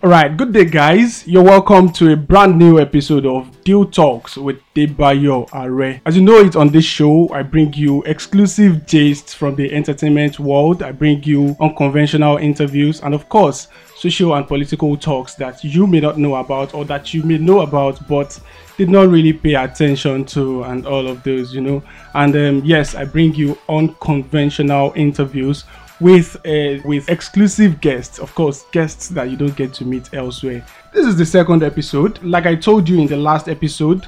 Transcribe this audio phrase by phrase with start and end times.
[0.00, 1.26] Alright, good day, guys.
[1.26, 6.00] You're welcome to a brand new episode of Dew Talks with Debayo Are.
[6.06, 10.38] As you know, it on this show, I bring you exclusive gists from the entertainment
[10.38, 10.84] world.
[10.84, 13.66] I bring you unconventional interviews and, of course,
[13.96, 17.62] social and political talks that you may not know about or that you may know
[17.62, 18.38] about but
[18.76, 21.82] did not really pay attention to, and all of those, you know.
[22.14, 25.64] And um, yes, I bring you unconventional interviews
[26.00, 30.64] with uh, with exclusive guests, of course, guests that you don't get to meet elsewhere.
[30.92, 32.22] This is the second episode.
[32.22, 34.06] Like I told you in the last episode,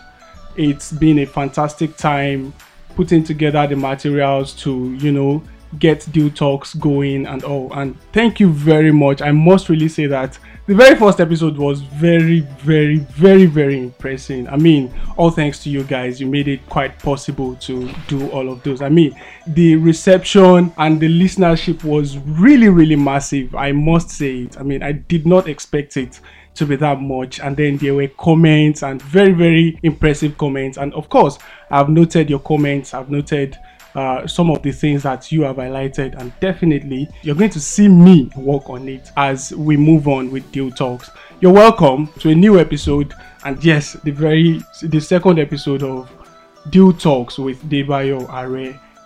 [0.56, 2.52] it's been a fantastic time
[2.94, 5.42] putting together the materials to, you know,
[5.78, 7.72] get dew talks going and all.
[7.72, 9.22] And thank you very much.
[9.22, 14.46] I must really say that the very first episode was very, very, very, very impressive.
[14.48, 18.48] I mean, all thanks to you guys, you made it quite possible to do all
[18.48, 18.82] of those.
[18.82, 23.54] I mean, the reception and the listenership was really, really massive.
[23.54, 24.58] I must say it.
[24.58, 26.20] I mean, I did not expect it
[26.54, 27.40] to be that much.
[27.40, 30.78] And then there were comments and very, very impressive comments.
[30.78, 31.38] And of course,
[31.70, 33.58] I've noted your comments, I've noted
[33.94, 37.88] uh, some of the things that you have highlighted, and definitely you're going to see
[37.88, 41.10] me work on it as we move on with Dew Talks.
[41.40, 46.10] You're welcome to a new episode, and yes, the very the second episode of
[46.70, 48.48] Dew Talks with Debayo Are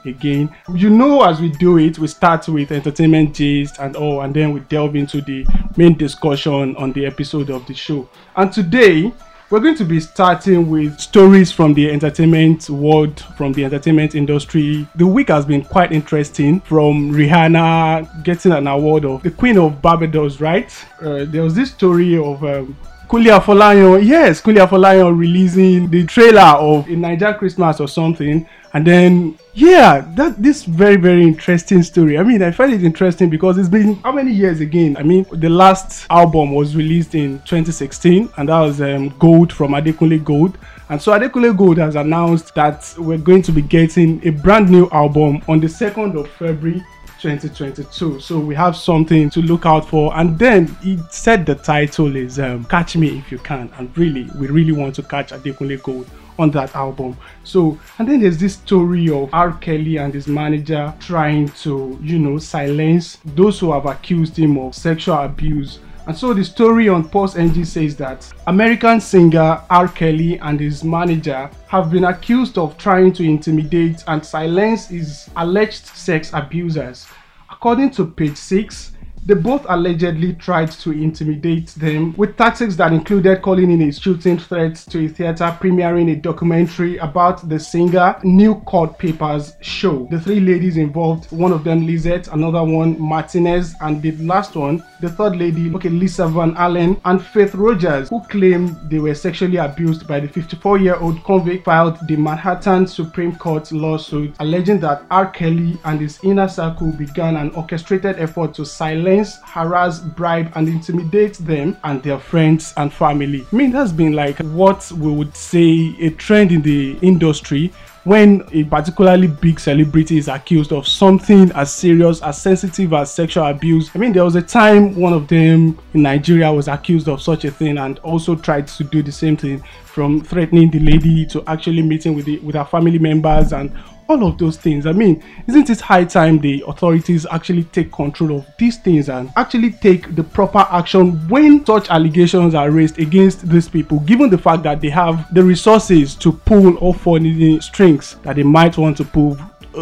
[0.05, 0.55] again.
[0.75, 4.53] You know, as we do it, we start with entertainment gist and all, and then
[4.53, 5.47] we delve into the
[5.77, 8.09] main discussion on the episode of the show.
[8.37, 9.13] And today,
[9.51, 14.87] we're going to be starting with stories from the entertainment world, from the entertainment industry.
[14.95, 19.83] The week has been quite interesting from Rihanna getting an award of the Queen of
[19.83, 20.73] Barbados, right?
[21.01, 22.77] Uh, there was this story of um,
[23.09, 28.87] Kunle Afolayan, yes, Kunle Afolayan releasing the trailer of a Naija Christmas or something, and
[28.87, 32.19] then yeah, that this very very interesting story.
[32.19, 34.97] I mean, I find it interesting because it's been how many years again?
[34.97, 39.73] I mean, the last album was released in 2016, and that was um, Gold from
[39.73, 40.59] Adekunle Gold.
[40.89, 44.89] And so Adekunle Gold has announced that we're going to be getting a brand new
[44.91, 46.85] album on the 2nd of February
[47.25, 48.21] 2022.
[48.21, 50.15] So we have something to look out for.
[50.15, 53.73] And then he said the title is um, Catch Me If You Can.
[53.79, 56.07] And really, we really want to catch Adekunle Gold
[56.39, 57.17] on that album.
[57.43, 59.53] So, and then there's this story of R.
[59.53, 64.75] Kelly and his manager trying to, you know, silence those who have accused him of
[64.75, 65.79] sexual abuse.
[66.07, 69.89] And so the story on Pulse NG says that American singer R.
[69.89, 75.87] Kelly and his manager have been accused of trying to intimidate and silence his alleged
[75.87, 77.07] sex abusers.
[77.51, 78.93] According to page 6,
[79.27, 84.39] they both allegedly tried to intimidate them with tactics that included calling in a shooting
[84.39, 90.07] threat to a theater premiering a documentary about the singer New Court Papers show.
[90.11, 94.85] The three ladies involved, one of them Lizette, another one Martinez, and the last one,
[95.01, 99.57] the third lady, okay, Lisa Van Allen, and Faith Rogers, who claimed they were sexually
[99.57, 105.05] abused by the 54 year old convict, filed the Manhattan Supreme Court lawsuit alleging that
[105.11, 105.31] R.
[105.31, 111.35] Kelly and his inner circle began an orchestrated effort to silence harass, bribe, and intimidate
[111.39, 113.47] them and their friends and family.
[113.53, 117.73] I mean, that's been like what we would say a trend in the industry
[118.05, 123.47] when a particularly big celebrity is accused of something as serious as sensitive as sexual
[123.47, 123.91] abuse.
[123.95, 127.47] I mean, there was a time one of them in Nigeria was accused of such
[127.47, 131.43] a thing and also tried to do the same thing from threatening the lady to
[131.47, 133.73] actually meeting with the, with her family members and
[134.09, 134.87] all of those things.
[134.87, 139.33] I mean, isn't it high time the authorities actually take control of these things and
[139.37, 144.39] actually take the proper action when such allegations are raised against these people, given the
[144.39, 148.77] fact that they have the resources to pull or for the strings that they might
[148.77, 149.39] want to pull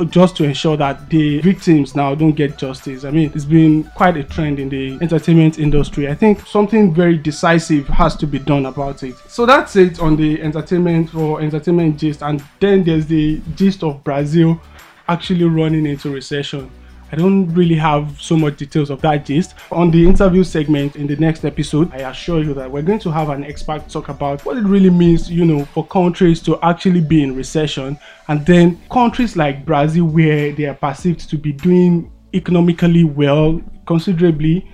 [0.09, 3.05] just to ensure that the victims now don't get justice.
[3.05, 6.09] I mean, it's been quite a trend in the entertainment industry.
[6.09, 9.17] I think something very decisive has to be done about it.
[9.29, 12.23] So that's it on the entertainment or entertainment gist.
[12.23, 14.61] And then there's the gist of Brazil
[15.09, 16.71] actually running into recession.
[17.13, 19.55] I don't really have so much details of that gist.
[19.71, 23.11] On the interview segment in the next episode, I assure you that we're going to
[23.11, 27.03] have an expert talk about what it really means, you know, for countries to actually
[27.03, 27.99] be in recession.
[28.29, 34.67] And then countries like Brazil, where they are perceived to be doing economically well, considerably,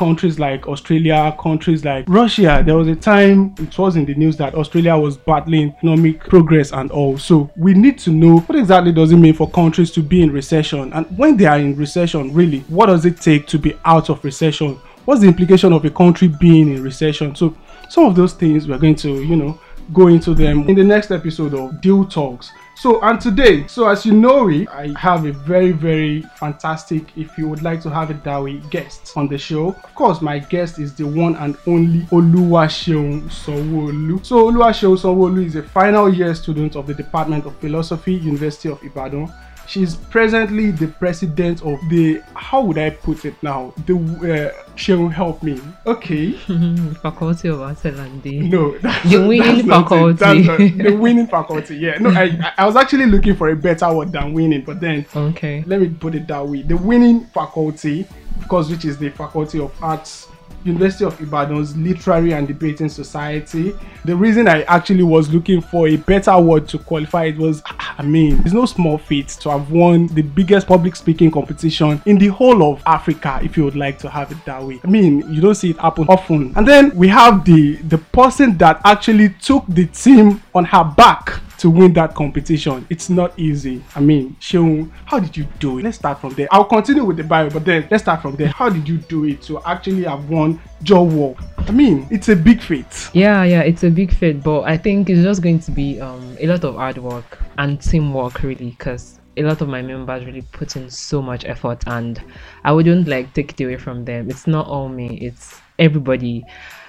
[0.00, 2.62] countries like Australia, countries like Russia.
[2.64, 6.72] There was a time it was in the news that Australia was battling economic progress
[6.72, 7.18] and all.
[7.18, 10.32] So we need to know what exactly does it mean for countries to be in
[10.32, 14.08] recession and when they are in recession, really, what does it take to be out
[14.08, 14.80] of recession?
[15.04, 17.34] What's the implication of a country being in recession?
[17.34, 17.54] So
[17.90, 19.60] some of those things we're going to, you know,
[19.92, 22.52] go into them in the next episode of Dew Talks.
[22.80, 27.36] So, and today, so as you know it, I have a very, very fantastic, if
[27.36, 29.68] you would like to have it that way, guest on the show.
[29.84, 34.24] Of course, my guest is the one and only Oluwaseun Sanwoolu.
[34.24, 38.82] So, Oluwaseun Sanwoolu is a final year student of the Department of Philosophy, University of
[38.82, 39.30] Ibadan.
[39.70, 43.72] She's presently the president of the, how would I put it now?
[43.86, 45.60] The, uh, will help me.
[45.86, 46.32] Okay.
[47.02, 50.42] faculty of Art and No, that's, the winning that's not faculty.
[50.42, 51.98] That's not- the winning faculty, yeah.
[51.98, 55.62] No, I, I was actually looking for a better word than winning, but then okay.
[55.64, 56.62] let me put it that way.
[56.62, 58.08] The winning faculty,
[58.40, 60.26] of course, which is the Faculty of Arts,
[60.64, 63.74] University of Ibadan's Literary and Debating Society.
[64.04, 68.02] The reason I actually was looking for a better word to qualify it was, I
[68.02, 72.28] mean, it's no small feat to have won the biggest public speaking competition in the
[72.28, 74.80] whole of Africa, if you would like to have it that way.
[74.84, 76.52] I mean, you don't see it happen often.
[76.56, 81.40] And then we have the the person that actually took the team on her back
[81.60, 82.86] to win that competition.
[82.88, 83.84] It's not easy.
[83.94, 85.84] I mean, Seun, how did you do it?
[85.84, 86.48] Let's start from there.
[86.50, 88.48] I'll continue with the bio, but then let's start from there.
[88.48, 91.36] How did you do it to actually have won Joe War?
[91.58, 93.10] I mean, it's a big feat.
[93.12, 96.34] Yeah, yeah, it's a big feat, but I think it's just going to be um,
[96.40, 100.42] a lot of hard work and teamwork, really, because a lot of my members really
[100.52, 102.22] put in so much effort, and
[102.64, 104.30] I wouldn't like take it away from them.
[104.30, 106.42] It's not all me; it's everybody.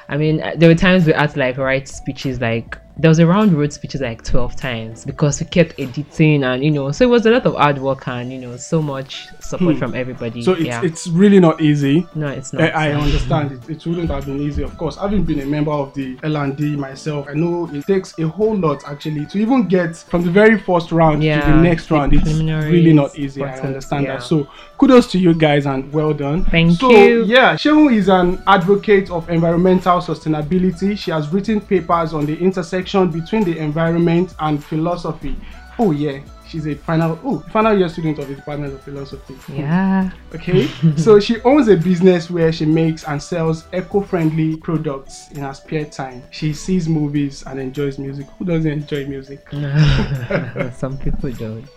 [0.08, 3.54] I mean, there were times we had like write speeches like there was a round
[3.54, 7.26] road speeches like 12 times because we kept editing and you know so it was
[7.26, 9.80] a lot of hard work and you know so much support Hmm.
[9.80, 12.06] from everybody So it's yeah it's really not easy.
[12.16, 13.70] no it's not I understand it.
[13.70, 14.98] It wouldn't have been easy, of course.
[14.98, 18.84] Having been a member of the L&D myself, I know it takes a whole lot
[18.88, 22.14] actually to even get from the very first round to the next the round.
[22.14, 23.44] It's really not easy.
[23.44, 24.14] I understand yeah.
[24.18, 24.24] that.
[24.24, 24.48] So
[24.78, 26.44] kudos to you guys and well done.
[26.46, 27.24] Thank so, you.
[27.26, 30.98] Yeah, Seun is an advocate of environmental sustainability.
[30.98, 32.81] She has written papers on the intersection
[33.12, 35.36] between the environment and philosophy.
[35.80, 39.36] Oh yeah, she's a final oh final year student of the Department of Philosophy.
[39.54, 40.68] yeah Okay,
[40.98, 45.86] so she owns a business where she makes and sells eco-friendly products in her spare
[45.86, 46.24] time.
[46.32, 48.28] She sees movies and enjoys music.
[48.38, 49.48] Who doesn't enjoy music?
[50.76, 51.68] some people don't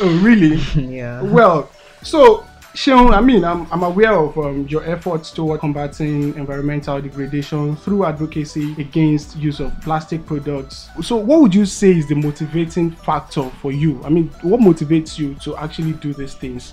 [0.00, 0.56] Oh, really?
[0.74, 1.70] yeah well,
[2.02, 2.44] so
[2.78, 8.04] Seun, I mean, I'm, I'm aware of um, your efforts toward combating environmental degradation through
[8.04, 10.88] advocacy against use of plastic products.
[11.02, 14.00] So, what would you say is the motivating factor for you?
[14.04, 16.72] I mean, what motivates you to actually do these things?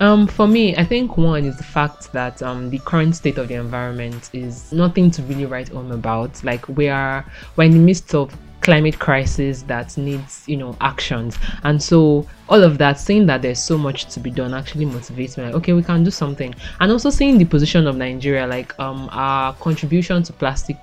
[0.00, 3.48] Um, for me, I think one is the fact that um, the current state of
[3.48, 6.44] the environment is nothing to really write home about.
[6.44, 7.24] Like we are,
[7.56, 8.36] we're in the midst of
[8.68, 13.58] climate crisis that needs, you know, actions, and so all of that, saying that there's
[13.62, 15.44] so much to be done, actually motivates me.
[15.44, 19.08] Like, okay, we can do something, and also seeing the position of Nigeria, like um,
[19.10, 20.76] our contribution to plastic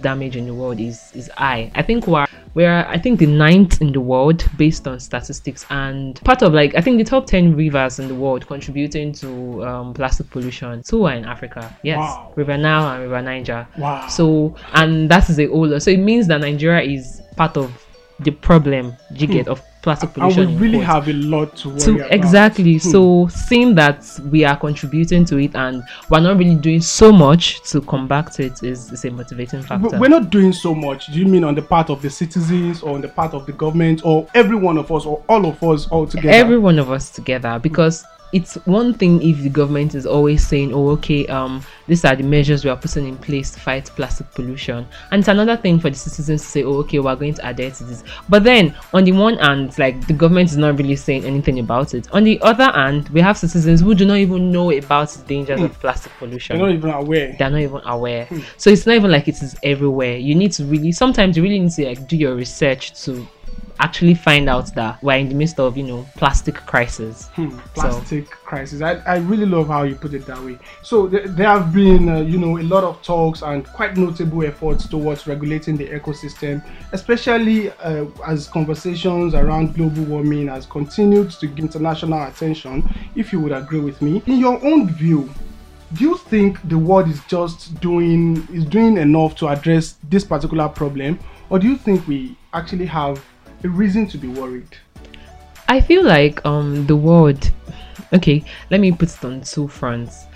[0.00, 1.70] damage in the world is is high.
[1.76, 6.20] I think we're we're I think the ninth in the world based on statistics and
[6.24, 9.94] part of like I think the top ten rivers in the world contributing to um,
[9.94, 10.82] plastic pollution.
[10.82, 11.76] Two are in Africa.
[11.82, 12.32] Yes, Wow.
[12.36, 13.66] River Nile and River Niger.
[13.76, 14.06] Wow.
[14.08, 15.80] So and that is a older.
[15.80, 17.70] So it means that Nigeria is part of
[18.20, 20.22] the problem you get of plastic Hmm.
[20.22, 20.60] and pollution.
[20.60, 22.12] we really have a lot to worry to about.
[22.12, 22.90] exactly Hmm.
[22.90, 27.62] so seeing that we are contributing to it and we're not really doing so much
[27.70, 31.06] to combat it is, is a motivating But factor We're not doing so much.
[31.12, 33.52] Do you mean on the part of the citizens or on the part of the
[33.52, 36.30] government or every one of us or all of us all together?
[36.30, 40.72] every one of us together because it's one thing if the government is always saying
[40.74, 44.30] oh okay um these are the measures we are putting in place to fight plastic
[44.32, 47.48] pollution and it's another thing for the citizens to say oh okay we're going to
[47.48, 50.96] adhere to this but then on the one hand like the government is not really
[50.96, 54.52] saying anything about it on the other hand we have citizens who do not even
[54.52, 57.34] know about the dangers of plastic pollution You're not even aware.
[57.38, 58.28] they're not even aware.
[58.56, 60.16] So it's not even like it is everywhere.
[60.16, 63.26] You need to really sometimes you really need to like do your research to
[63.80, 67.28] actually find out that we're in the midst of you know plastic crisis.
[67.28, 68.82] Hmm, plastic crisis.
[68.82, 70.58] I, I really love how you put it that way.
[70.82, 74.44] So th- there have been, uh, you know, a lot of talks and quite notable
[74.44, 81.46] efforts towards regulating the ecosystem, especially uh, as conversations around global warming has continued to
[81.46, 82.88] give international attention.
[83.14, 85.30] If you would agree with me, in your own view,
[85.94, 90.68] do you think the world is just doing is doing enough to address this particular
[90.68, 91.18] problem,
[91.48, 93.24] or do you think we actually have
[93.64, 94.76] a reason to be worried?
[95.68, 97.50] I feel like um the world
[98.12, 100.26] okay, let me put it on two fronts.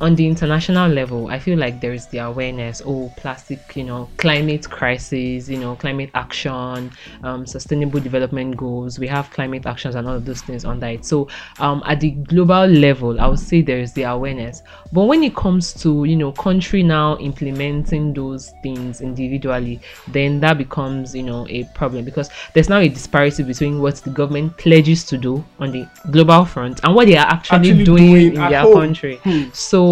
[0.00, 2.80] On the international level, I feel like there is the awareness.
[2.86, 6.92] Oh, plastic, you know, climate crisis, you know, climate action,
[7.24, 9.00] um, sustainable development goals.
[9.00, 11.04] We have climate actions and all of those things under it.
[11.04, 11.26] So,
[11.58, 14.62] um, at the global level, I would say there is the awareness.
[14.92, 20.58] But when it comes to you know country now implementing those things individually, then that
[20.58, 25.02] becomes you know a problem because there's now a disparity between what the government pledges
[25.06, 28.34] to do on the global front and what they are actually, Actually doing, doing in
[28.34, 28.74] their home.
[28.74, 29.16] country.
[29.24, 29.50] Hmm.
[29.52, 29.87] So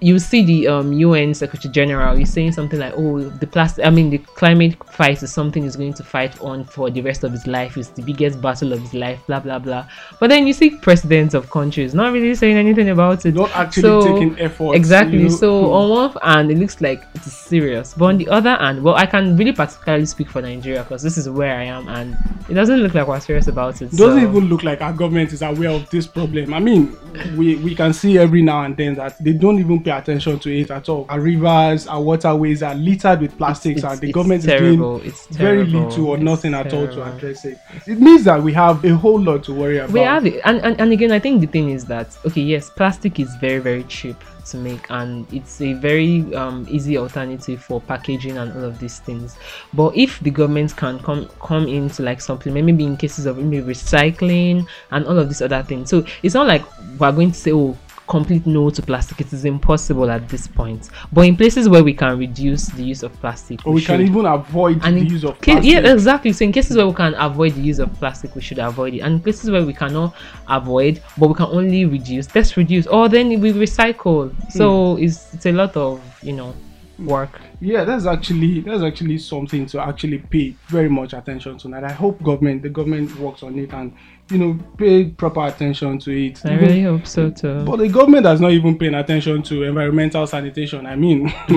[0.00, 3.84] you see the um, UN Secretary General is saying something like, "Oh, the plastic.
[3.84, 7.24] I mean, the climate fight is something he's going to fight on for the rest
[7.24, 7.76] of his life.
[7.76, 9.18] It's the biggest battle of his life.
[9.26, 9.86] Blah blah blah."
[10.20, 13.34] But then you see presidents of countries not really saying anything about it.
[13.34, 14.74] Not actually So- taking effort.
[14.74, 15.18] Exactly.
[15.18, 15.36] you know.
[15.36, 15.72] So Hmm.
[15.72, 19.06] on one hand, it looks like it's serious, but on the other hand, well, I
[19.06, 22.16] can really particularly speak for Nigeria because this is where I am, and
[22.48, 23.90] it doesn't look like we're serious about it.
[23.90, 26.52] doesn't so- even look like our government is aware of this problem.
[26.54, 26.96] I mean,
[27.36, 30.50] we, we can see every now and then that they don't even pay attention to
[30.60, 31.06] it at all.
[31.08, 34.96] Our rivers, our waterways are littered with plastics, It's- and the government terrible.
[34.96, 35.88] is doing It's very terrible.
[35.88, 37.58] little or It's nothing at all to address it.
[37.86, 39.92] It means that we have a whole lot to worry about.
[39.92, 42.70] we have it and, and and again i think the thing is that okay yes
[42.70, 44.16] plastic is very very cheap
[44.46, 48.98] to make and it's a very um, easy alternative for packaging and all of these
[49.00, 49.36] things
[49.74, 53.62] but if the government can come come into like supplement maybe in cases of maybe
[53.62, 56.62] recycling and all of these other things so it's not like
[56.98, 57.76] we're going to say oh
[58.08, 61.92] complete no to plastic it is impossible at this point but in places where we
[61.94, 64.00] can reduce the use of plastic or we can should.
[64.00, 65.64] even avoid And the use of ca- plastic.
[65.64, 66.32] yeah, exactly.
[66.32, 69.00] So in cases where we can avoid the use of plastic, we should avoid it.
[69.00, 70.14] And in places where we cannot
[70.48, 72.86] avoid, but we can only reduce, let's reduce.
[72.86, 74.34] Or then we recycle.
[74.50, 75.02] So Hmm.
[75.04, 76.54] it's it's a lot of you know
[76.98, 77.40] work.
[77.60, 81.68] Yeah, that's actually that's actually something to actually pay very much attention to.
[81.68, 83.92] And I hope government the government works on it and
[84.30, 86.40] you know pay proper attention to it.
[86.44, 87.64] I Even- really hope so too.
[87.64, 90.86] But the government has not even paying attention to environmental sanitation.
[90.86, 91.28] I mean,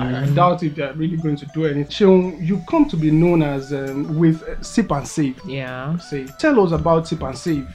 [0.00, 1.86] I, I doubt if they're really going to do anything.
[1.86, 5.40] Seun, you come to be known as um, with uh, Sip and Save.
[5.46, 5.96] yeah.
[5.98, 7.68] Say, tell us about Sip and Save.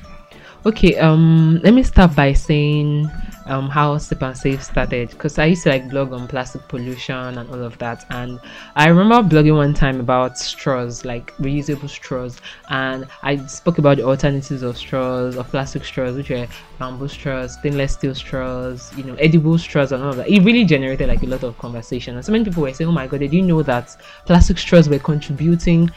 [0.65, 3.09] Okay, um, let me start by saying
[3.45, 7.15] um how Sip and Save started because I used to like blog on plastic pollution
[7.37, 8.39] and all of that, and
[8.75, 14.03] I remember blogging one time about straws, like reusable straws, and I spoke about the
[14.03, 16.47] alternatives of straws, of plastic straws, which were
[16.79, 20.29] bamboo straws, stainless steel straws, you know, edible straws, and all of that.
[20.29, 22.93] It really generated like a lot of conversation, and so many people were saying, "Oh
[22.93, 23.95] my god, did you know that
[24.25, 25.89] plastic straws were contributing?"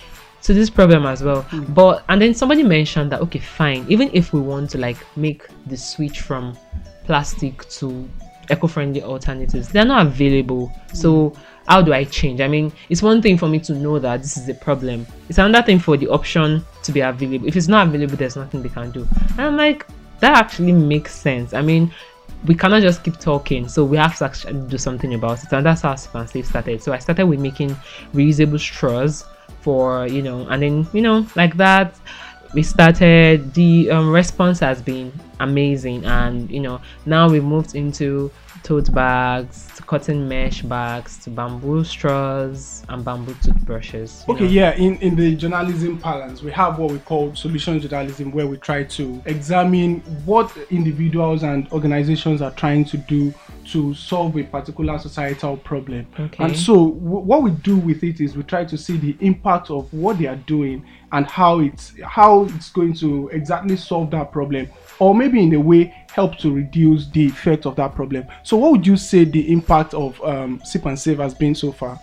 [0.45, 1.47] to this problem as well.
[1.71, 5.47] But and then somebody mentioned that okay, fine, even if we want to like make
[5.67, 6.57] the switch from
[7.04, 8.08] plastic to
[8.50, 10.73] eco-friendly alternatives, they're not available.
[10.92, 11.34] So
[11.66, 12.40] how do I change?
[12.40, 15.06] I mean, it's one thing for me to know that this is a problem.
[15.28, 17.49] It's another thing for the option to be available.
[17.49, 19.06] If it's not available, there's nothing they can do.
[19.30, 19.87] And I'm like,
[20.20, 21.54] that actually makes sense.
[21.54, 21.92] I mean,
[22.46, 25.52] we cannot just keep talking, so we have to actually do something about it.
[25.52, 26.82] And that's how Sip and Save started.
[26.82, 27.70] So I started with making
[28.12, 29.25] reusable straws
[29.61, 31.96] for you know, and then you know, like that,
[32.54, 33.52] we started.
[33.54, 38.30] The um, response has been amazing, and you know, now we moved into
[38.62, 44.25] tote bags, to cotton mesh bags, to bamboo straws and bamboo toothbrushes.
[44.28, 44.50] Okay, know.
[44.50, 48.56] yeah, in, in the journalism parlance, we have what we call solution journalism, where we
[48.56, 53.34] try to examine what individuals and organizations are trying to do
[53.66, 56.06] to solve a particular societal problem.
[56.18, 56.44] Okay.
[56.44, 59.71] And so, w- what we do with it is we try to see the impact
[59.71, 64.33] of what they are doing and how it's how it's going to exactly solve that
[64.33, 64.68] problem,
[64.99, 68.26] or maybe in a way help to reduce the effect of that problem.
[68.42, 71.71] So, what would you say the impact of um, Sip and Save has been so
[71.71, 72.00] far?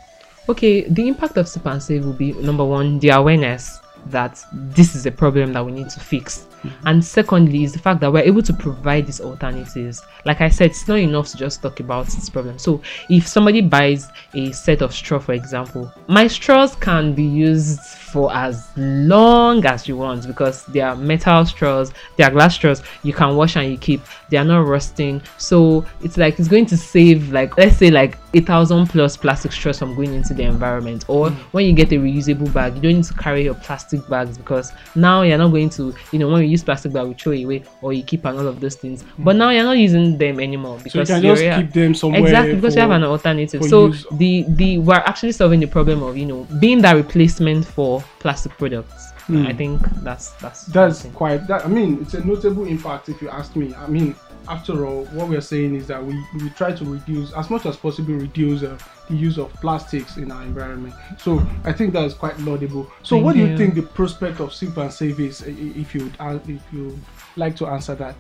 [0.48, 4.96] Okay, the impact of Sip and Save will be number one, the awareness that this
[4.96, 6.48] is a problem that we need to fix.
[6.64, 6.88] Mm-hmm.
[6.88, 10.04] And secondly, is the fact that we're able to provide these alternatives.
[10.26, 12.60] Like I said, it's not enough to just talk about this problem.
[12.60, 17.80] So, if somebody buys a set of straw, for example, my straws can be used
[17.80, 22.84] for as long as you want because they are metal straws, they are glass straws,
[23.04, 25.22] you can wash and you keep, they are not rusting.
[25.38, 29.52] So, it's like it's going to save, like, let's say, like a thousand plus plastic
[29.52, 31.06] straws from going into the environment.
[31.08, 31.42] Or mm-hmm.
[31.52, 34.72] when you get a reusable bag, you don't need to carry your plastic bags because
[34.96, 37.44] now you're not going to, you know, when you use plastic bag, we throw it
[37.44, 39.04] away or you keep and all of those things.
[39.20, 42.22] But now you're not using them anymore So, you because can just keep them somewhere.
[42.22, 44.06] exactly because you have an alternative so use.
[44.14, 48.52] the the we're actually solving the problem of you know being that replacement for plastic
[48.58, 49.46] products Hmm.
[49.46, 51.46] i think that's that's That's quite.
[51.48, 53.72] That I mean, it's a notable impact if you ask me.
[53.76, 54.16] I mean,
[54.48, 57.78] after all, what we're saying is that we we try to reduce as much as
[57.78, 58.78] possible reduce uh,
[59.10, 60.94] the use of plastics in our environment.
[61.18, 62.92] So I think that's quite laudable.
[63.04, 63.58] So Thank what do you you.
[63.58, 65.42] think the prospect of sip and save is?
[65.42, 67.00] If you would, if you
[67.36, 68.16] like to answer that.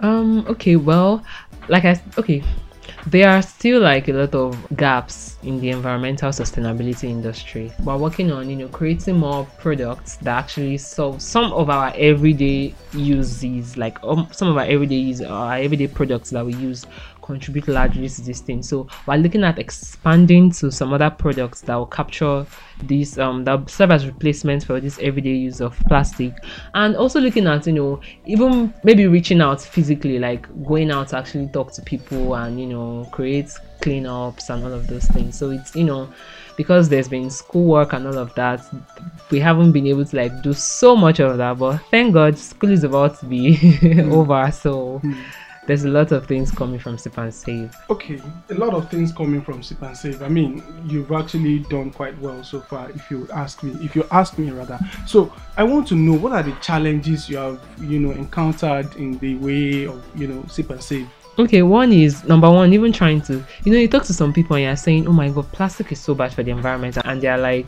[0.00, 1.22] um okay well
[1.68, 2.42] like I okay,
[3.06, 7.72] there are still like a lot of gaps in the environmental sustainability industry.
[7.82, 12.74] We're working on, you know, creating more products that actually solve some of our everyday
[12.92, 16.86] uses, like um, some of our everyday use, our everyday products that we use
[17.24, 18.62] contribute largely to this thing.
[18.62, 22.46] So we're looking at expanding to some other products that will capture
[22.82, 26.34] these um that serve as replacements for this everyday use of plastic.
[26.74, 31.18] And also looking at you know even maybe reaching out physically like going out to
[31.18, 33.50] actually talk to people and you know create
[33.80, 35.38] cleanups and all of those things.
[35.38, 36.08] So it's you know
[36.56, 38.64] because there's been schoolwork and all of that
[39.30, 42.70] we haven't been able to like do so much of that but thank god school
[42.70, 43.58] is about to be
[44.10, 45.02] over so
[45.66, 47.74] there's a lot of things coming from Sip and Save.
[47.88, 50.22] Okay, a lot of things coming from Sip and Save.
[50.22, 52.90] I mean, you've actually done quite well so far.
[52.90, 54.78] If you ask me, if you ask me rather.
[55.06, 59.18] So I want to know what are the challenges you have, you know, encountered in
[59.18, 61.08] the way of, you know, Sip and Save.
[61.38, 64.54] Okay, one is number one, even trying to, you know, you talk to some people
[64.54, 67.38] and you're saying, oh my god, plastic is so bad for the environment, and they're
[67.38, 67.66] like,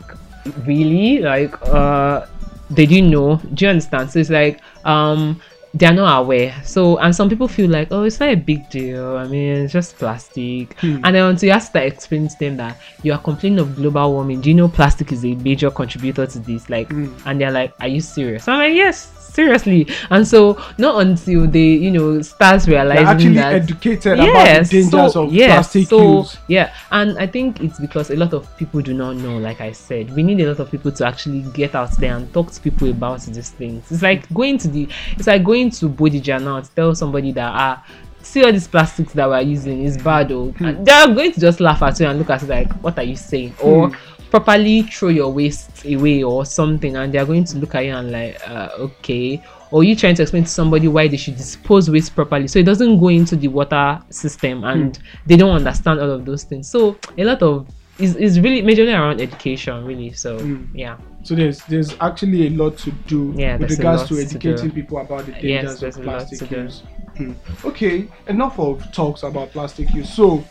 [0.65, 1.19] really?
[1.19, 2.25] Like, uh,
[2.69, 3.41] they didn't know.
[3.53, 4.11] Do you understand?
[4.11, 5.41] So it's like, um,
[5.77, 6.55] they're not aware.
[6.63, 9.17] So, and some people feel like, oh, it's not a big deal.
[9.17, 10.73] I mean, it's just plastic.
[10.79, 11.01] Hmm.
[11.03, 14.13] And then until you have to explain to them that you are complaining of global
[14.13, 16.69] warming, do you know plastic is a major contributor to this?
[16.69, 17.13] Like, Hmm.
[17.25, 18.47] and they're like, are you serious?
[18.47, 19.87] I'm like, yes, seriously.
[20.09, 25.13] And so, not until they, you know, start They're actually that educated about the dangers
[25.13, 26.37] so, of yes, plastic so, use.
[26.47, 29.37] Yeah, and I think it's because a lot of people do not know.
[29.37, 32.33] Like I said, we need a lot of people to actually get out there and
[32.33, 33.91] talk to people about these things.
[33.91, 37.51] It's like going to the, it's like going to Bodija now to tell somebody that
[37.53, 37.85] ah.
[38.23, 40.51] See all these plastics that we're using is bad, oh.
[40.51, 40.65] Hmm.
[40.65, 43.03] And they're going to just laugh at you and look at it like, "What are
[43.03, 43.91] you saying?" Or
[44.29, 48.11] properly throw your waste away or something, and they're going to look at you and
[48.11, 52.15] like, uh, "Okay." Or you trying to explain to somebody why they should dispose waste
[52.15, 56.25] properly, so it doesn't go into the water system, and they don't understand all of
[56.25, 56.69] those things.
[56.69, 57.67] So a lot of
[57.99, 60.13] is is really majorly around education, really.
[60.13, 60.67] So Mm.
[60.73, 64.69] yeah, So there's there's actually a lot to do Yeah, with regards to to educating
[64.69, 64.75] do.
[64.75, 66.83] people about the dangers there's of plastic use.
[67.17, 67.31] Hmm.
[67.65, 70.09] Okay, enough of talks about plastic use.
[70.13, 70.43] So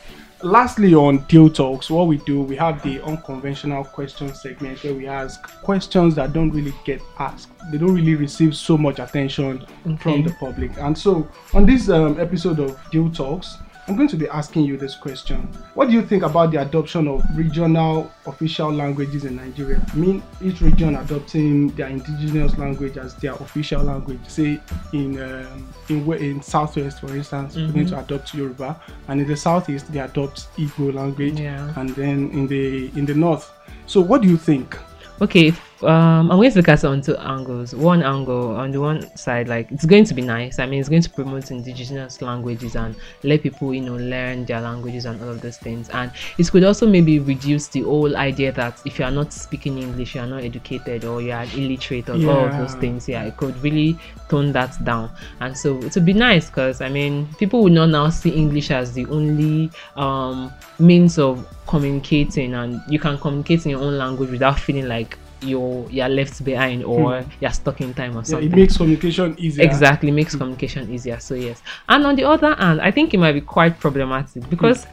[0.43, 5.07] lastly on Dew Talks, what we do, we have the unconventional question segment where we
[5.07, 7.49] ask questions that don't really get asked.
[7.71, 9.66] They don't really receive so much attention
[9.99, 10.76] from the public.
[10.78, 14.76] And so on this um, episode of Dew Talks, I'm going to be asking you
[14.76, 15.43] this question.
[15.75, 19.81] What do you think about the adoption of regional official languages in Nigeria?
[19.92, 24.18] I mean, each region adopting their indigenous language as their official language.
[24.27, 24.61] Say
[24.92, 29.37] in um, in in Southwest, for instance, we're going to adopt Yoruba, and in the
[29.37, 31.72] Southeast they adopt Igbo language, Yeah.
[31.77, 33.53] and then in the in the North.
[33.87, 34.77] So, what do you think?
[35.20, 38.70] Okay if, um i'm going to look at it on two angles one angle on
[38.70, 40.59] the one side like it's going to be nice.
[40.59, 44.61] I mean it's going to promote indigenous languages and let people you know learn their
[44.61, 45.88] languages and all of those things.
[45.90, 49.79] And it could also maybe reduce the whole idea that if you are not speaking
[49.79, 53.24] english you are not educated or you are illiterate or all of those things yeah
[53.24, 53.98] it could really
[54.29, 55.11] tone that down.
[55.40, 58.70] And so it would be nice because i mean people would not now see english
[58.70, 64.31] as the only um means of communicating and you can communicate in your own language
[64.31, 68.18] without feeling like you're you're left behind or you're stuck in time or Hmm.
[68.18, 69.64] Yeah, something it makes communication easier.
[69.66, 73.33] exactly makes communication easier so yes and on the other hand i think it might
[73.33, 74.87] be quite problematic because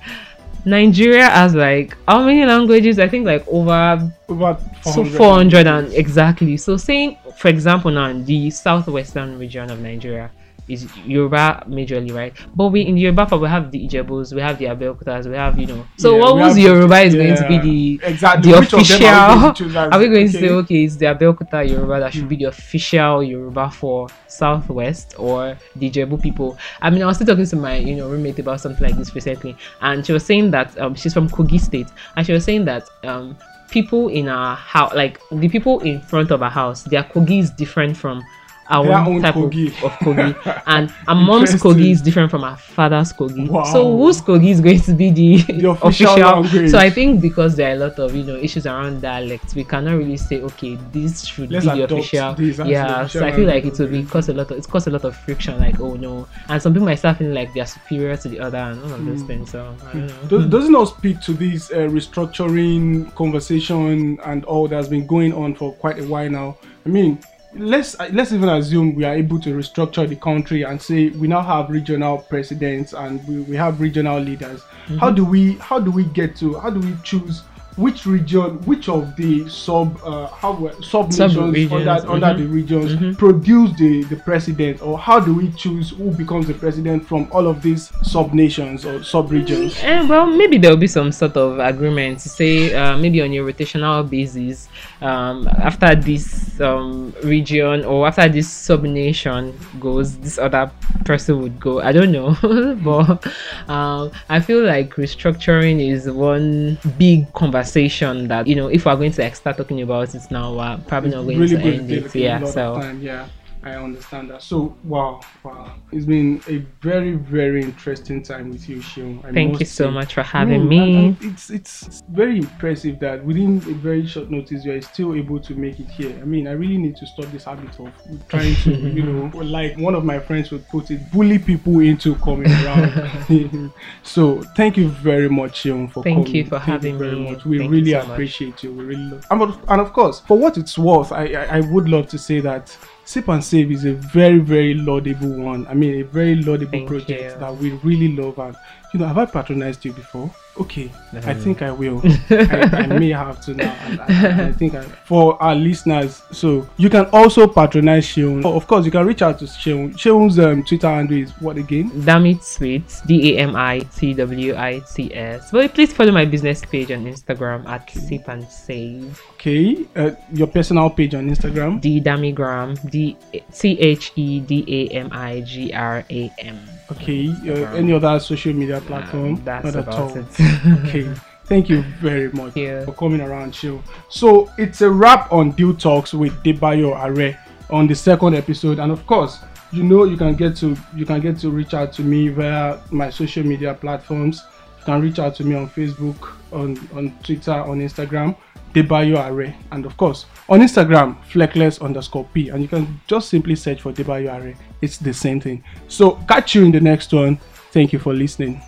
[0.65, 5.17] nigeria has like how many languages i think like over Over so 400.
[5.17, 10.29] 400 and exactly so saying for example now in the southwestern region of nigeria
[10.67, 12.33] is Yoruba majorly, right?
[12.55, 15.67] But we in Yoruba we have the Ijebus, we have the Abeokutas, we have you
[15.67, 15.85] know.
[15.97, 17.57] So Yeah, what was Yoruba is going to be
[17.99, 18.51] the exactly.
[18.51, 19.05] the Which official.
[19.07, 22.13] are we going to Are we going to say okay, it's the Abeokuta Yoruba that
[22.13, 26.57] should be the official Yoruba for Southwest or the Ijebu people?
[26.81, 29.13] I mean, I was still talking to my you know roommate about something like this
[29.13, 32.65] recently, and she was saying that um, she's from Kogi State, and she was saying
[32.65, 33.37] that um,
[33.69, 37.49] people in our house, like the people in front of our house, their Kogi is
[37.51, 38.23] different from
[38.69, 39.67] our Their own type Kogi.
[39.67, 43.49] Of, of Kogi, and our mom's Kogi is different from our father's Kogi.
[43.49, 43.63] Wow.
[43.65, 46.71] So whose Kogi is going to be the, The official language.
[46.71, 49.63] So I think because there are a lot of you know issues around dialect, we
[49.63, 52.67] cannot really say okay, this should Let's be the official.
[52.67, 54.91] Yeah, so I feel like it will be cause a lot of it's cause a
[54.91, 55.59] lot of friction.
[55.59, 58.57] Like oh no, and some people might start feeling like they're superior to the other
[58.57, 59.27] and all of those Mm.
[59.27, 59.51] things.
[59.51, 60.27] So I don't know.
[60.27, 65.33] Does, does it not speak to this uh, restructuring conversation and all that's been going
[65.33, 66.57] on for quite a while now?
[66.85, 67.19] I mean,
[67.55, 71.27] let's uh, let's even assume we are able to restructure the country and say we
[71.27, 74.63] now have regional presidents and we, we have regional leaders.
[74.99, 77.43] How do we how do we get to how do we choose
[77.75, 82.37] which region, which of the sub uh, how sub nations under, under mhm.
[82.37, 83.17] the regions Mhm.
[83.17, 87.47] produce the the president, or how do we choose who becomes the president from all
[87.47, 89.75] of these sub nations or sub regions?
[89.81, 93.31] Eh, well, maybe there will be some sort of agreement to say uh, maybe on
[93.31, 94.69] a rotational basis.
[95.03, 100.71] Um, after this um, region or after this sub nation goes, this other
[101.03, 101.81] person would go.
[101.81, 102.37] I don't know,
[102.83, 103.27] but
[103.69, 109.11] um, I feel like restructuring is one big conversation that you know if we're going
[109.11, 112.15] to like, start talking about it now, we're probably not going to end it.
[112.15, 113.27] Yeah, so time, yeah.
[113.65, 114.41] I understand that.
[114.41, 119.23] So wow, wow, it's been a very, very interesting time with you, Seun.
[119.23, 119.91] I thank you so say.
[119.91, 120.77] much for having No, me.
[121.07, 125.15] and- and it's it's very impressive that within a very short notice you are still
[125.15, 126.13] able to make it here.
[126.21, 127.89] I mean, I really need to stop this habit of
[128.27, 132.15] trying to, you know, like one of my friends would put it, bully people into
[132.15, 133.71] coming around.
[134.03, 136.35] so thank you very much, Seun, for Thank coming.
[136.35, 137.31] you for having me very me.
[137.31, 137.45] much.
[137.45, 138.07] We Thank you really so much.
[138.09, 138.73] appreciate you.
[138.73, 141.59] We really love, and of, and of course, for what it's worth, I, I I
[141.61, 142.75] would love to say that.
[143.05, 145.67] Sip and Save is a very, very laudable one.
[145.67, 147.39] I mean, a very laudable Thank project you.
[147.39, 148.39] that we really love.
[148.39, 148.55] And,
[148.93, 150.33] you know, have I patronized you before?
[150.55, 151.99] Okay, I think I will.
[152.29, 153.75] I, I may have to now.
[154.07, 158.45] I, I think I, for our listeners, so you can also patronize Seun.
[158.45, 159.93] Oh, of course, you can reach out to Seun.
[159.93, 161.91] Seun's um, Twitter handle is what again?
[162.05, 165.49] Damn it sweet D A M I T W I T S.
[165.49, 169.19] But please follow my business page on Instagram at sip and save.
[169.33, 171.81] Okay, uh, your personal page on Instagram.
[171.81, 173.17] D Damigram D
[173.49, 176.59] C H E D A M I G R A M.
[176.97, 179.35] Okay, uh, any other social media platform?
[179.35, 180.17] Um, that's Not at about all.
[180.17, 180.25] it.
[180.85, 181.13] okay
[181.45, 186.13] thank you very much for coming around show so it's a wrap on dew talks
[186.13, 187.37] with debayo are
[187.69, 189.39] on the second episode and of course
[189.71, 192.79] you know you can get to you can get to reach out to me via
[192.91, 194.43] my social media platforms
[194.79, 198.35] you can reach out to me on facebook on on twitter on instagram
[198.73, 203.55] debayo are and of course on instagram fleckless underscore p and you can just simply
[203.55, 204.55] search for debayo are.
[204.81, 205.63] It's the same thing.
[205.87, 207.37] So catch you in the next one.
[207.71, 208.61] Thank you for listening